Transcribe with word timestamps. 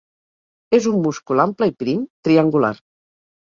És 0.77 0.87
un 0.91 0.97
múscul 1.03 1.43
ample 1.43 1.67
i 1.73 1.75
prim, 1.85 2.01
triangular. 2.29 2.73